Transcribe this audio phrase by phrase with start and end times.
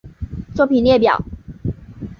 [0.55, 1.23] 作品列表